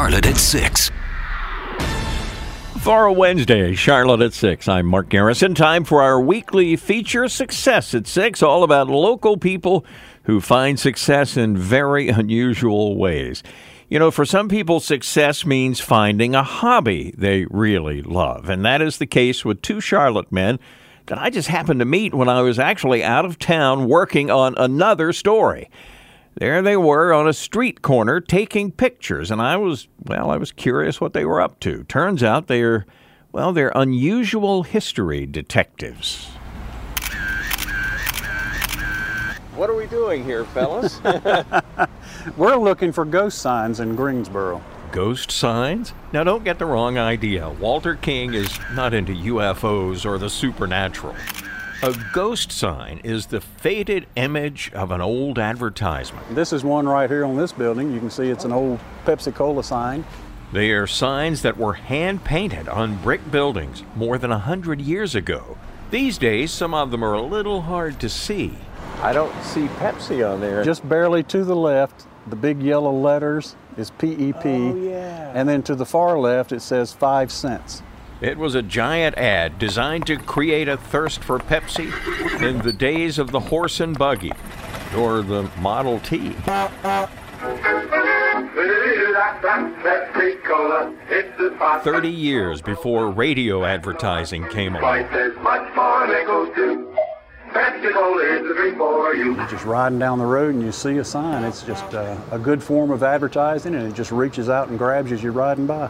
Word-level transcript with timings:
Charlotte 0.00 0.24
at 0.24 0.38
6. 0.38 0.90
For 2.80 3.04
a 3.04 3.12
Wednesday, 3.12 3.74
Charlotte 3.74 4.22
at 4.22 4.32
6. 4.32 4.66
I'm 4.66 4.86
Mark 4.86 5.10
Garrison. 5.10 5.54
Time 5.54 5.84
for 5.84 6.00
our 6.00 6.18
weekly 6.18 6.74
feature, 6.76 7.28
Success 7.28 7.94
at 7.94 8.06
6, 8.06 8.42
all 8.42 8.62
about 8.62 8.88
local 8.88 9.36
people 9.36 9.84
who 10.22 10.40
find 10.40 10.80
success 10.80 11.36
in 11.36 11.54
very 11.54 12.08
unusual 12.08 12.96
ways. 12.96 13.42
You 13.90 13.98
know, 13.98 14.10
for 14.10 14.24
some 14.24 14.48
people, 14.48 14.80
success 14.80 15.44
means 15.44 15.80
finding 15.80 16.34
a 16.34 16.42
hobby 16.42 17.12
they 17.18 17.44
really 17.50 18.00
love. 18.00 18.48
And 18.48 18.64
that 18.64 18.80
is 18.80 18.96
the 18.96 19.06
case 19.06 19.44
with 19.44 19.60
two 19.60 19.82
Charlotte 19.82 20.32
men 20.32 20.58
that 21.08 21.18
I 21.18 21.28
just 21.28 21.48
happened 21.48 21.80
to 21.80 21.84
meet 21.84 22.14
when 22.14 22.30
I 22.30 22.40
was 22.40 22.58
actually 22.58 23.04
out 23.04 23.26
of 23.26 23.38
town 23.38 23.86
working 23.86 24.30
on 24.30 24.54
another 24.56 25.12
story. 25.12 25.68
There 26.36 26.62
they 26.62 26.76
were 26.76 27.12
on 27.12 27.26
a 27.26 27.32
street 27.32 27.82
corner 27.82 28.20
taking 28.20 28.70
pictures, 28.70 29.30
and 29.30 29.42
I 29.42 29.56
was, 29.56 29.88
well, 30.04 30.30
I 30.30 30.36
was 30.36 30.52
curious 30.52 31.00
what 31.00 31.12
they 31.12 31.24
were 31.24 31.40
up 31.40 31.58
to. 31.60 31.84
Turns 31.84 32.22
out 32.22 32.46
they're, 32.46 32.86
well, 33.32 33.52
they're 33.52 33.72
unusual 33.74 34.62
history 34.62 35.26
detectives. 35.26 36.26
What 39.56 39.68
are 39.68 39.74
we 39.74 39.86
doing 39.88 40.24
here, 40.24 40.44
fellas? 40.44 41.00
We're 42.36 42.56
looking 42.56 42.92
for 42.92 43.04
ghost 43.04 43.38
signs 43.38 43.80
in 43.80 43.94
Greensboro. 43.96 44.62
Ghost 44.92 45.30
signs? 45.30 45.92
Now, 46.12 46.24
don't 46.24 46.44
get 46.44 46.58
the 46.58 46.66
wrong 46.66 46.96
idea. 46.96 47.50
Walter 47.50 47.96
King 47.96 48.34
is 48.34 48.58
not 48.72 48.94
into 48.94 49.12
UFOs 49.12 50.06
or 50.06 50.16
the 50.16 50.30
supernatural. 50.30 51.14
A 51.82 51.96
ghost 52.12 52.52
sign 52.52 53.00
is 53.04 53.24
the 53.24 53.40
faded 53.40 54.06
image 54.14 54.70
of 54.74 54.90
an 54.90 55.00
old 55.00 55.38
advertisement. 55.38 56.34
This 56.34 56.52
is 56.52 56.62
one 56.62 56.86
right 56.86 57.08
here 57.08 57.24
on 57.24 57.38
this 57.38 57.52
building. 57.52 57.90
You 57.90 57.98
can 58.00 58.10
see 58.10 58.28
it's 58.28 58.44
an 58.44 58.52
old 58.52 58.80
Pepsi 59.06 59.34
Cola 59.34 59.64
sign. 59.64 60.04
They 60.52 60.72
are 60.72 60.86
signs 60.86 61.40
that 61.40 61.56
were 61.56 61.72
hand 61.72 62.22
painted 62.22 62.68
on 62.68 62.96
brick 62.98 63.30
buildings 63.30 63.82
more 63.96 64.18
than 64.18 64.30
a 64.30 64.38
hundred 64.38 64.82
years 64.82 65.14
ago. 65.14 65.56
These 65.90 66.18
days, 66.18 66.50
some 66.50 66.74
of 66.74 66.90
them 66.90 67.02
are 67.02 67.14
a 67.14 67.22
little 67.22 67.62
hard 67.62 67.98
to 68.00 68.10
see. 68.10 68.58
I 69.00 69.14
don't 69.14 69.32
see 69.42 69.66
Pepsi 69.78 70.30
on 70.30 70.42
there. 70.42 70.62
Just 70.62 70.86
barely 70.86 71.22
to 71.24 71.44
the 71.44 71.56
left, 71.56 72.06
the 72.26 72.36
big 72.36 72.62
yellow 72.62 72.92
letters 72.92 73.56
is 73.78 73.90
PEP. 73.92 74.44
Oh, 74.44 74.76
yeah. 74.76 75.32
And 75.34 75.48
then 75.48 75.62
to 75.62 75.74
the 75.74 75.86
far 75.86 76.18
left, 76.18 76.52
it 76.52 76.60
says 76.60 76.92
five 76.92 77.32
cents. 77.32 77.82
It 78.20 78.36
was 78.36 78.54
a 78.54 78.60
giant 78.62 79.16
ad 79.16 79.58
designed 79.58 80.06
to 80.08 80.16
create 80.16 80.68
a 80.68 80.76
thirst 80.76 81.24
for 81.24 81.38
Pepsi 81.38 81.90
in 82.42 82.58
the 82.58 82.72
days 82.72 83.18
of 83.18 83.30
the 83.30 83.40
horse 83.40 83.80
and 83.80 83.96
buggy 83.96 84.32
or 84.94 85.22
the 85.22 85.50
Model 85.58 86.00
T. 86.00 86.34
Thirty 91.82 92.10
years 92.10 92.60
before 92.60 93.10
radio 93.10 93.64
advertising 93.64 94.46
came 94.48 94.76
along. 94.76 95.08
You're 99.16 99.46
just 99.48 99.64
riding 99.64 99.98
down 99.98 100.18
the 100.18 100.26
road 100.26 100.54
and 100.54 100.62
you 100.62 100.72
see 100.72 100.98
a 100.98 101.04
sign. 101.04 101.44
It's 101.44 101.62
just 101.62 101.94
uh, 101.94 102.16
a 102.30 102.38
good 102.38 102.62
form 102.62 102.90
of 102.90 103.02
advertising 103.02 103.74
and 103.74 103.86
it 103.90 103.94
just 103.94 104.12
reaches 104.12 104.48
out 104.48 104.68
and 104.68 104.78
grabs 104.78 105.10
you 105.10 105.16
as 105.16 105.22
you're 105.22 105.32
riding 105.32 105.66
by. 105.66 105.88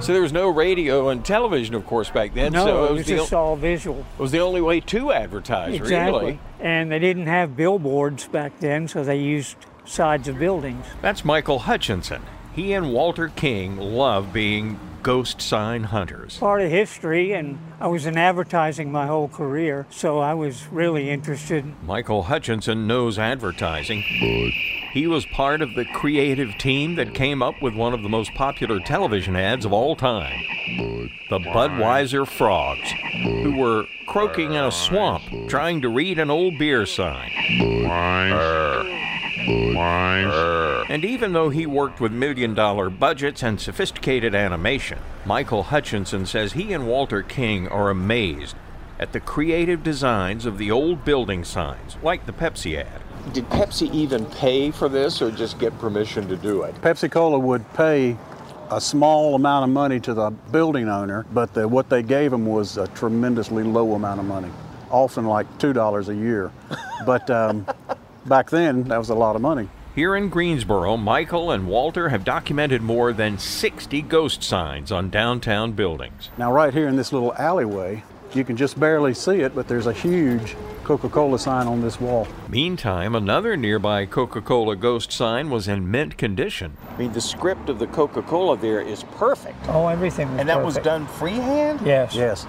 So 0.00 0.12
there 0.12 0.22
was 0.22 0.32
no 0.32 0.48
radio 0.48 1.08
and 1.10 1.24
television, 1.24 1.74
of 1.74 1.86
course, 1.86 2.10
back 2.10 2.34
then. 2.34 2.52
No, 2.52 2.64
so 2.64 2.84
it 2.86 2.92
was 2.92 3.06
the, 3.06 3.16
just 3.16 3.32
o- 3.32 3.38
all 3.38 3.56
visual. 3.56 4.00
it 4.18 4.22
was 4.22 4.32
the 4.32 4.40
only 4.40 4.60
way 4.60 4.80
to 4.80 5.12
advertise, 5.12 5.74
Exactly. 5.74 6.20
really. 6.20 6.38
And 6.60 6.90
they 6.90 6.98
didn't 6.98 7.26
have 7.26 7.56
billboards 7.56 8.28
back 8.28 8.58
then, 8.60 8.86
so 8.88 9.02
they 9.04 9.18
used 9.18 9.56
sides 9.84 10.28
of 10.28 10.38
buildings. 10.38 10.84
That's 11.00 11.24
Michael 11.24 11.60
Hutchinson. 11.60 12.22
He 12.54 12.72
and 12.74 12.92
Walter 12.92 13.28
King 13.28 13.76
love 13.78 14.32
being 14.32 14.78
ghost 15.02 15.40
sign 15.40 15.84
hunters. 15.84 16.38
Part 16.38 16.62
of 16.62 16.70
history, 16.70 17.32
and 17.32 17.58
I 17.80 17.88
was 17.88 18.06
in 18.06 18.16
advertising 18.16 18.92
my 18.92 19.06
whole 19.06 19.28
career, 19.28 19.86
so 19.90 20.18
I 20.18 20.34
was 20.34 20.66
really 20.68 21.10
interested. 21.10 21.64
Michael 21.82 22.24
Hutchinson 22.24 22.86
knows 22.86 23.18
advertising. 23.18 24.02
He 24.92 25.06
was 25.06 25.24
part 25.26 25.62
of 25.62 25.74
the 25.74 25.84
creative 25.86 26.56
team 26.58 26.96
that 26.96 27.14
came 27.14 27.42
up 27.42 27.54
with 27.62 27.74
one 27.74 27.94
of 27.94 28.02
the 28.02 28.08
most 28.08 28.34
popular 28.34 28.78
television 28.78 29.36
ads 29.36 29.64
of 29.64 29.72
all 29.72 29.96
time 29.96 30.38
the 31.30 31.38
Budweiser 31.38 32.26
Frogs, 32.26 32.92
who 33.22 33.56
were 33.56 33.86
croaking 34.06 34.52
in 34.52 34.64
a 34.64 34.70
swamp 34.70 35.22
trying 35.48 35.80
to 35.80 35.88
read 35.88 36.18
an 36.18 36.30
old 36.30 36.58
beer 36.58 36.84
sign. 36.84 37.30
And 40.88 41.04
even 41.04 41.32
though 41.32 41.48
he 41.48 41.66
worked 41.66 42.00
with 42.00 42.12
million 42.12 42.54
dollar 42.54 42.90
budgets 42.90 43.42
and 43.42 43.60
sophisticated 43.60 44.34
animation, 44.34 44.98
Michael 45.24 45.64
Hutchinson 45.64 46.26
says 46.26 46.52
he 46.52 46.72
and 46.72 46.86
Walter 46.86 47.22
King 47.22 47.68
are 47.68 47.90
amazed 47.90 48.56
at 48.98 49.12
the 49.12 49.20
creative 49.20 49.82
designs 49.82 50.46
of 50.46 50.58
the 50.58 50.70
old 50.70 51.04
building 51.04 51.44
signs, 51.44 51.96
like 52.02 52.26
the 52.26 52.32
Pepsi 52.32 52.76
ad. 52.76 53.02
Did 53.32 53.48
Pepsi 53.50 53.92
even 53.92 54.26
pay 54.26 54.70
for 54.70 54.88
this 54.88 55.22
or 55.22 55.30
just 55.30 55.58
get 55.58 55.76
permission 55.78 56.28
to 56.28 56.36
do 56.36 56.62
it? 56.62 56.74
Pepsi 56.82 57.10
Cola 57.10 57.38
would 57.38 57.64
pay 57.74 58.16
a 58.70 58.80
small 58.80 59.34
amount 59.34 59.64
of 59.64 59.70
money 59.70 60.00
to 60.00 60.14
the 60.14 60.30
building 60.30 60.88
owner, 60.88 61.26
but 61.32 61.52
the, 61.52 61.68
what 61.68 61.88
they 61.88 62.02
gave 62.02 62.32
him 62.32 62.46
was 62.46 62.78
a 62.78 62.86
tremendously 62.88 63.62
low 63.62 63.94
amount 63.94 64.18
of 64.18 64.26
money, 64.26 64.50
often 64.90 65.26
like 65.26 65.46
$2 65.58 66.08
a 66.08 66.14
year. 66.14 66.50
But 67.04 67.28
um, 67.30 67.66
back 68.26 68.50
then, 68.50 68.84
that 68.84 68.98
was 68.98 69.10
a 69.10 69.14
lot 69.14 69.36
of 69.36 69.42
money. 69.42 69.68
Here 69.94 70.16
in 70.16 70.30
Greensboro, 70.30 70.96
Michael 70.96 71.50
and 71.50 71.66
Walter 71.66 72.08
have 72.08 72.24
documented 72.24 72.80
more 72.80 73.12
than 73.12 73.38
60 73.38 74.00
ghost 74.02 74.42
signs 74.42 74.90
on 74.90 75.10
downtown 75.10 75.72
buildings. 75.72 76.30
Now, 76.38 76.50
right 76.50 76.72
here 76.72 76.88
in 76.88 76.96
this 76.96 77.12
little 77.12 77.34
alleyway, 77.34 78.02
you 78.34 78.44
can 78.44 78.56
just 78.56 78.80
barely 78.80 79.12
see 79.12 79.40
it, 79.40 79.54
but 79.54 79.68
there's 79.68 79.86
a 79.86 79.92
huge 79.92 80.56
Coca 80.84 81.10
Cola 81.10 81.38
sign 81.38 81.66
on 81.66 81.82
this 81.82 82.00
wall. 82.00 82.26
Meantime, 82.48 83.14
another 83.14 83.56
nearby 83.56 84.06
Coca 84.06 84.40
Cola 84.40 84.76
ghost 84.76 85.12
sign 85.12 85.50
was 85.50 85.68
in 85.68 85.90
mint 85.90 86.16
condition. 86.16 86.76
I 86.88 86.96
mean, 86.96 87.12
the 87.12 87.20
script 87.20 87.68
of 87.68 87.78
the 87.78 87.86
Coca 87.88 88.22
Cola 88.22 88.56
there 88.56 88.80
is 88.80 89.04
perfect. 89.18 89.58
Oh, 89.68 89.88
everything 89.88 90.28
was 90.28 90.36
perfect. 90.36 90.40
And 90.40 90.48
that 90.48 90.64
was 90.64 90.78
done 90.78 91.06
freehand? 91.06 91.80
Yes. 91.86 92.14
Yes. 92.14 92.46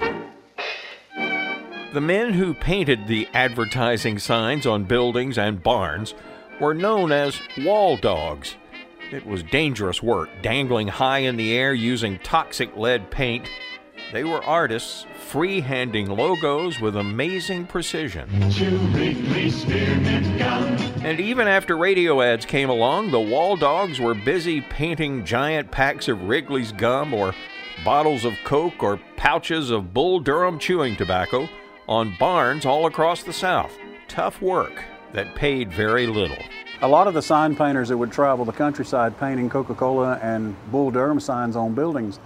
The 1.94 2.02
men 2.02 2.34
who 2.34 2.56
painted 2.56 3.06
the 3.06 3.28
advertising 3.36 4.18
signs 4.18 4.66
on 4.66 4.86
buildings 4.86 5.38
and 5.38 5.62
barns 5.62 6.16
were 6.60 6.74
known 6.74 7.12
as 7.12 7.40
wall 7.60 7.98
dogs. 7.98 8.56
It 9.12 9.28
was 9.28 9.44
dangerous 9.44 10.02
work, 10.02 10.30
dangling 10.42 10.88
high 10.88 11.20
in 11.20 11.36
the 11.36 11.56
air 11.56 11.72
using 11.72 12.18
toxic 12.24 12.76
lead 12.76 13.12
paint. 13.12 13.48
They 14.12 14.24
were 14.24 14.44
artists, 14.44 15.06
free-handing 15.28 16.08
logos 16.10 16.80
with 16.80 16.98
amazing 16.98 17.68
precision. 17.68 18.28
And 21.04 21.20
even 21.20 21.48
after 21.48 21.78
radio 21.78 22.24
ads 22.24 22.48
came 22.48 22.72
along, 22.72 23.12
the 23.12 23.22
wall 23.22 23.56
dogs 23.56 24.00
were 24.00 24.16
busy 24.16 24.62
painting 24.62 25.26
giant 25.26 25.70
packs 25.70 26.08
of 26.08 26.24
Wrigley's 26.24 26.72
gum 26.72 27.14
or 27.14 27.36
bottles 27.86 28.26
of 28.26 28.34
Coke 28.44 28.82
or 28.82 29.00
pouches 29.16 29.70
of 29.70 29.94
Bull 29.94 30.20
Durham 30.20 30.58
chewing 30.58 30.96
tobacco 30.96 31.48
on 31.88 32.16
barns 32.18 32.66
all 32.66 32.86
across 32.86 33.24
the 33.24 33.34
South. 33.34 33.78
Tough 34.08 34.42
work 34.42 34.84
that 35.14 35.36
paid 35.36 35.72
very 35.72 36.08
little. 36.08 36.38
A 36.82 36.88
lot 36.88 37.08
of 37.08 37.14
the 37.14 37.22
sign 37.22 37.56
painters 37.56 37.90
that 37.90 37.98
would 37.98 38.12
travel 38.12 38.46
the 38.46 38.52
countryside 38.52 39.18
painting 39.20 39.50
Coca 39.50 39.74
Cola 39.74 40.20
and 40.22 40.56
Bull 40.72 40.92
Durham 40.92 41.20
signs 41.20 41.56
on 41.56 41.74
buildings 41.74 42.20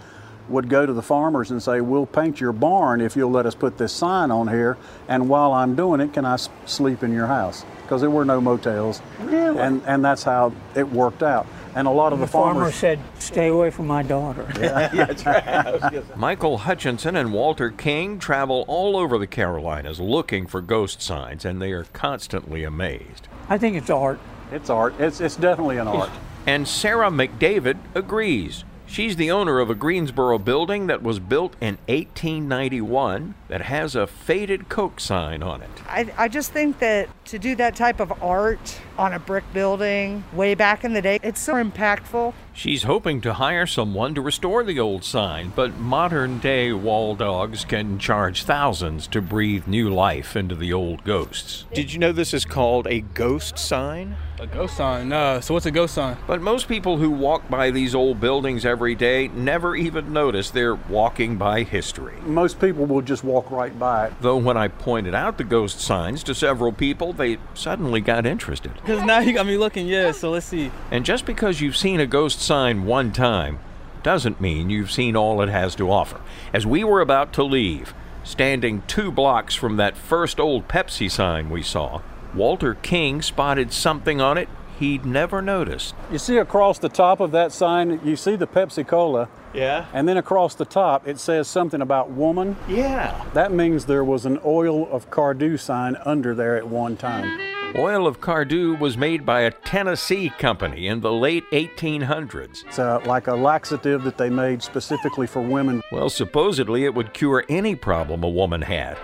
would 0.50 0.70
go 0.70 0.86
to 0.86 0.94
the 0.94 1.02
farmers 1.02 1.52
and 1.52 1.62
say, 1.62 1.82
We'll 1.82 2.06
paint 2.06 2.40
your 2.40 2.54
barn 2.54 3.02
if 3.02 3.16
you'll 3.16 3.32
let 3.32 3.46
us 3.46 3.56
put 3.56 3.78
this 3.78 3.92
sign 3.92 4.32
on 4.32 4.48
here. 4.48 4.78
And 5.08 5.30
while 5.30 5.54
I'm 5.54 5.76
doing 5.76 6.00
it, 6.00 6.14
can 6.14 6.26
I 6.26 6.38
sleep 6.66 7.04
in 7.04 7.12
your 7.14 7.28
house? 7.28 7.66
Because 7.82 8.02
there 8.02 8.10
were 8.10 8.26
no 8.26 8.40
motels. 8.40 9.02
Really? 9.20 9.60
And, 9.60 9.82
and 9.86 10.04
that's 10.04 10.24
how 10.24 10.54
it 10.76 10.90
worked 10.90 11.24
out. 11.24 11.46
And 11.78 11.88
a 11.88 11.92
lot 11.92 12.12
of 12.12 12.18
The 12.18 12.26
the, 12.26 12.32
farmer 12.32 12.54
farmers. 12.62 12.74
said, 12.76 13.00
"Stay 13.20 13.50
away 13.50 13.70
from 13.70 13.86
my 13.86 14.02
daughter." 14.02 14.48
Yeah. 14.60 14.90
yeah, 14.92 15.84
right. 15.94 16.18
Michael 16.18 16.58
Hutchinson 16.58 17.16
and 17.16 17.32
Walter 17.32 17.70
King 17.70 18.18
travel 18.18 18.66
all 18.68 18.98
over 18.98 19.20
the 19.20 19.28
Carolinas 19.28 20.00
looking 20.00 20.48
for 20.48 20.62
ghost 20.62 21.04
signs, 21.04 21.46
and 21.46 21.62
they 21.62 21.72
are 21.74 21.84
constantly 21.94 22.64
amazed. 22.64 23.28
I 23.48 23.60
think 23.60 23.76
it's 23.78 23.92
art. 23.92 24.20
It's 24.52 24.72
art. 24.72 24.96
It's, 25.00 25.22
it's 25.22 25.36
definitely 25.36 25.78
an 25.78 25.88
art. 25.88 26.10
And 26.48 26.68
Sarah 26.68 27.12
McDavid 27.12 27.78
agrees. 27.94 28.64
She's 28.88 29.18
the 29.18 29.30
owner 29.30 29.60
of 29.60 29.70
a 29.70 29.76
Greensboro 29.76 30.40
building 30.40 30.88
that 30.88 31.04
was 31.04 31.20
built 31.20 31.56
in 31.62 31.78
1891 31.88 33.36
that 33.50 33.62
has 33.64 33.96
a 33.96 34.08
faded 34.08 34.70
Coke 34.70 35.00
sign 35.00 35.44
on 35.44 35.62
it. 35.62 35.70
I, 35.88 36.12
I 36.18 36.28
just 36.30 36.54
think 36.54 36.80
that 36.80 37.10
to 37.28 37.38
do 37.38 37.56
that 37.56 37.76
type 37.76 38.00
of 38.00 38.24
art 38.24 38.80
on 38.98 39.14
a 39.14 39.20
brick 39.20 39.44
building 39.54 40.24
way 40.34 40.56
back 40.56 40.84
in 40.84 40.94
the 40.94 41.02
day, 41.02 41.20
it's 41.22 41.42
so 41.42 41.56
impactful. 41.56 42.34
She's 42.54 42.84
hoping 42.84 43.22
to 43.22 43.34
hire 43.34 43.68
someone 43.68 44.16
to 44.16 44.22
restore 44.22 44.64
the 44.64 44.80
old 44.80 45.04
sign, 45.04 45.52
but 45.56 45.78
modern 45.78 46.40
day 46.40 46.74
wall 46.74 47.16
dogs 47.16 47.66
can 47.66 48.00
charge 48.00 48.44
thousands 48.44 49.06
to 49.08 49.22
breathe 49.22 49.68
new 49.68 49.90
life 49.90 50.36
into 50.36 50.56
the 50.56 50.74
old 50.74 51.04
ghosts. 51.04 51.66
Did 51.74 51.94
you 51.94 52.00
know 52.00 52.12
this 52.12 52.34
is 52.34 52.46
called 52.46 52.88
a 52.88 53.02
ghost 53.02 53.60
sign? 53.60 54.16
A 54.40 54.48
ghost 54.48 54.78
sign? 54.78 55.10
No. 55.10 55.40
So 55.40 55.54
what's 55.54 55.66
a 55.66 55.72
ghost 55.72 55.96
sign? 55.96 56.18
But 56.28 56.42
most 56.42 56.68
people 56.68 56.98
who 56.98 57.10
walk 57.10 57.50
by 57.50 57.72
these 57.72 57.94
old 57.96 58.20
buildings 58.20 58.66
every 58.66 58.96
day 58.96 59.28
never 59.30 59.76
even 59.76 60.14
notice 60.14 60.52
they're 60.52 60.76
walking 60.76 61.38
by 61.38 61.64
history. 61.64 62.20
Most 62.22 62.60
people 62.60 62.86
will 62.86 63.02
just 63.02 63.24
walk 63.24 63.50
right 63.50 63.78
by 63.78 64.08
it. 64.08 64.14
Though 64.22 64.38
when 64.38 64.58
I 64.58 64.68
pointed 64.68 65.16
out 65.16 65.38
the 65.38 65.44
ghost 65.44 65.80
signs 65.80 66.24
to 66.24 66.36
several 66.36 66.72
people, 66.72 67.14
they 67.18 67.38
suddenly 67.54 68.02
got 68.02 68.26
interested. 68.26 68.74
Because 68.76 69.04
now 69.04 69.20
you 69.20 69.34
got 69.34 69.46
me 69.46 69.58
looking, 69.58 69.88
yeah, 69.88 70.12
so 70.12 70.32
let's 70.32 70.46
see. 70.46 70.72
And 70.92 71.04
just 71.04 71.26
because 71.26 71.62
you've 71.62 71.78
seen 71.78 72.00
a 72.00 72.08
ghost 72.08 72.40
sign 72.42 72.86
one 72.86 73.12
time 73.12 73.60
doesn't 74.04 74.40
mean 74.40 74.70
you've 74.70 74.92
seen 74.92 75.16
all 75.16 75.42
it 75.42 75.50
has 75.50 75.76
to 75.76 75.92
offer. 75.92 76.22
As 76.54 76.66
we 76.66 76.84
were 76.84 77.02
about 77.02 77.34
to 77.34 77.44
leave, 77.44 77.94
standing 78.24 78.84
two 78.88 79.12
blocks 79.12 79.56
from 79.56 79.78
that 79.78 79.98
first 79.98 80.40
old 80.40 80.68
Pepsi 80.68 81.10
sign 81.12 81.50
we 81.50 81.64
saw, 81.64 82.02
Walter 82.34 82.76
King 82.76 83.22
spotted 83.22 83.74
something 83.74 84.22
on 84.22 84.38
it 84.38 84.48
he'd 84.80 85.06
never 85.06 85.42
noticed. 85.42 85.96
You 86.12 86.18
see 86.18 86.38
across 86.38 86.80
the 86.80 86.90
top 86.90 87.20
of 87.20 87.32
that 87.32 87.52
sign, 87.52 88.00
you 88.04 88.16
see 88.16 88.36
the 88.36 88.48
Pepsi 88.48 88.86
Cola, 88.88 89.30
Yeah? 89.54 89.86
and 89.94 90.08
then 90.08 90.18
across 90.18 90.56
the 90.56 90.66
top 90.66 91.08
it 91.08 91.20
says 91.20 91.48
something 91.48 91.82
about 91.82 92.12
woman. 92.12 92.56
Yeah. 92.68 93.24
That 93.34 93.52
means 93.52 93.86
there 93.86 94.04
was 94.04 94.26
an 94.26 94.40
oil 94.46 94.88
of 94.92 95.10
Cardui 95.10 95.60
sign 95.60 95.98
under 96.06 96.36
there 96.36 96.56
at 96.58 96.68
one 96.68 96.96
time. 96.98 97.40
Oil 97.76 98.08
of 98.08 98.22
Cardui 98.22 98.80
was 98.80 98.98
made 98.98 99.26
by 99.26 99.42
a 99.42 99.52
Tennessee 99.52 100.30
company 100.30 100.88
in 100.88 101.02
the 101.02 101.12
late 101.12 101.44
1800s. 101.52 102.64
It's 102.66 102.80
uh, 102.80 103.02
like 103.06 103.28
a 103.28 103.36
laxative 103.36 104.04
that 104.04 104.18
they 104.18 104.30
made 104.30 104.64
specifically 104.64 105.28
for 105.28 105.42
women. 105.42 105.82
Well, 105.92 106.10
supposedly 106.10 106.86
it 106.86 106.94
would 106.94 107.14
cure 107.14 107.44
any 107.50 107.76
problem 107.76 108.24
a 108.24 108.30
woman 108.30 108.62
had, 108.62 108.98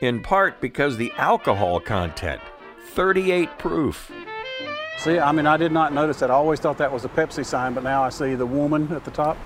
in 0.00 0.22
part 0.22 0.60
because 0.62 0.96
the 0.96 1.12
alcohol 1.18 1.78
content, 1.78 2.40
38 2.94 3.58
proof. 3.58 4.10
See, 4.98 5.18
I 5.18 5.30
mean, 5.32 5.46
I 5.46 5.56
did 5.56 5.72
not 5.72 5.92
notice 5.92 6.18
that. 6.20 6.30
I 6.30 6.34
always 6.34 6.58
thought 6.58 6.78
that 6.78 6.90
was 6.92 7.04
a 7.04 7.08
Pepsi 7.08 7.44
sign, 7.44 7.74
but 7.74 7.84
now 7.84 8.02
I 8.02 8.08
see 8.08 8.34
the 8.34 8.46
woman 8.46 8.90
at 8.92 9.04
the 9.04 9.10
top. 9.10 9.36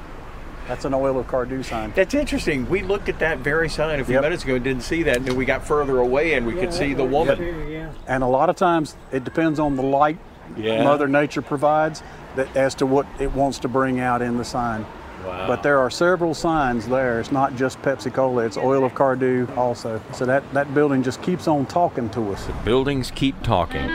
That's 0.68 0.84
an 0.84 0.94
oil 0.94 1.18
of 1.18 1.26
Cardui 1.26 1.64
sign. 1.64 1.92
That's 1.96 2.14
interesting. 2.14 2.68
We 2.70 2.82
looked 2.82 3.08
at 3.08 3.18
that 3.18 3.38
very 3.38 3.68
sign 3.68 3.98
a 3.98 4.04
few 4.04 4.14
Yep. 4.14 4.22
minutes 4.22 4.44
ago 4.44 4.54
and 4.54 4.62
didn't 4.64 4.84
see 4.84 5.02
that, 5.02 5.16
and 5.16 5.26
then 5.26 5.34
we 5.36 5.44
got 5.44 5.66
further 5.66 5.98
away 5.98 6.34
and 6.34 6.46
we 6.46 6.54
could 6.54 6.72
see 6.72 6.94
the 6.94 7.04
woman. 7.04 7.68
Yeah. 7.68 7.90
And 8.06 8.22
a 8.22 8.26
lot 8.28 8.48
of 8.48 8.54
times 8.56 8.96
it 9.10 9.24
depends 9.24 9.58
on 9.58 9.74
the 9.76 9.82
light 9.82 10.18
Yeah. 10.56 10.82
Mother 10.84 11.08
Nature 11.08 11.42
provides 11.42 12.02
that 12.36 12.56
as 12.56 12.74
to 12.76 12.86
what 12.86 13.06
it 13.18 13.32
wants 13.34 13.58
to 13.60 13.68
bring 13.68 13.98
out 14.00 14.22
in 14.22 14.36
the 14.38 14.44
sign. 14.44 14.84
Wow. 15.26 15.46
But 15.48 15.62
there 15.62 15.78
are 15.78 15.90
several 15.90 16.34
signs 16.34 16.86
there. 16.88 17.20
It's 17.20 17.30
not 17.32 17.54
just 17.56 17.80
Pepsi 17.82 18.12
Cola, 18.12 18.44
it's 18.46 18.56
oil 18.56 18.84
of 18.84 18.94
Cardui 18.94 19.54
also. 19.56 20.00
So 20.12 20.24
that, 20.26 20.42
that 20.54 20.72
building 20.74 21.02
just 21.02 21.20
keeps 21.22 21.46
on 21.48 21.66
talking 21.66 22.08
to 22.10 22.32
us. 22.32 22.46
Buildings 22.64 23.10
keep 23.10 23.40
talking. 23.42 23.88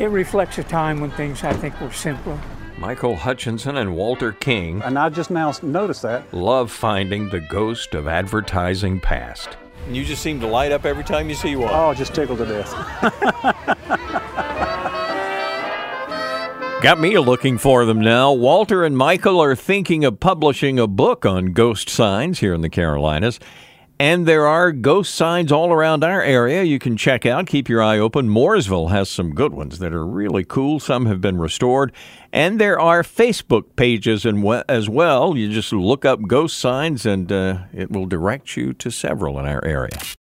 It 0.00 0.08
reflects 0.08 0.56
a 0.56 0.64
time 0.64 0.98
when 0.98 1.10
things, 1.10 1.44
I 1.44 1.52
think, 1.52 1.78
were 1.78 1.92
simpler. 1.92 2.40
Michael 2.78 3.16
Hutchinson 3.16 3.76
and 3.76 3.94
Walter 3.94 4.32
King 4.32 4.80
And 4.82 4.98
I 4.98 5.10
just 5.10 5.30
now 5.30 5.52
noticed 5.62 6.00
that. 6.00 6.32
love 6.32 6.72
finding 6.72 7.28
the 7.28 7.40
ghost 7.40 7.94
of 7.94 8.08
advertising 8.08 8.98
past. 8.98 9.58
You 9.90 10.02
just 10.02 10.22
seem 10.22 10.40
to 10.40 10.46
light 10.46 10.72
up 10.72 10.86
every 10.86 11.04
time 11.04 11.28
you 11.28 11.34
see 11.34 11.54
one. 11.54 11.68
Oh, 11.70 11.92
just 11.92 12.14
tickled 12.14 12.38
to 12.38 12.46
death. 12.46 12.72
Got 16.82 16.98
me 16.98 17.18
looking 17.18 17.58
for 17.58 17.84
them 17.84 18.00
now. 18.00 18.32
Walter 18.32 18.86
and 18.86 18.96
Michael 18.96 19.38
are 19.42 19.54
thinking 19.54 20.02
of 20.06 20.18
publishing 20.18 20.78
a 20.78 20.86
book 20.86 21.26
on 21.26 21.52
ghost 21.52 21.90
signs 21.90 22.38
here 22.38 22.54
in 22.54 22.62
the 22.62 22.70
Carolinas. 22.70 23.38
And 24.00 24.24
there 24.24 24.46
are 24.46 24.72
ghost 24.72 25.14
signs 25.14 25.52
all 25.52 25.70
around 25.70 26.02
our 26.02 26.22
area 26.22 26.62
you 26.62 26.78
can 26.78 26.96
check 26.96 27.26
out. 27.26 27.46
Keep 27.46 27.68
your 27.68 27.82
eye 27.82 27.98
open. 27.98 28.30
Mooresville 28.30 28.88
has 28.88 29.10
some 29.10 29.34
good 29.34 29.52
ones 29.52 29.78
that 29.78 29.92
are 29.92 30.06
really 30.06 30.42
cool. 30.42 30.80
Some 30.80 31.04
have 31.04 31.20
been 31.20 31.36
restored. 31.36 31.92
And 32.32 32.58
there 32.58 32.80
are 32.80 33.02
Facebook 33.02 33.76
pages 33.76 34.24
as 34.24 34.88
well. 34.88 35.36
You 35.36 35.52
just 35.52 35.74
look 35.74 36.06
up 36.06 36.26
ghost 36.26 36.58
signs 36.58 37.04
and 37.04 37.30
uh, 37.30 37.58
it 37.74 37.90
will 37.90 38.06
direct 38.06 38.56
you 38.56 38.72
to 38.72 38.90
several 38.90 39.38
in 39.38 39.44
our 39.44 39.62
area. 39.66 39.98